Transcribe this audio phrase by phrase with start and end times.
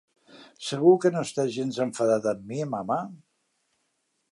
[0.67, 3.01] Segur que no estàs gens enfadada amb mi, mama?